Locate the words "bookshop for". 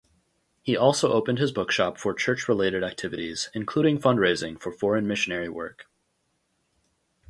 1.51-2.15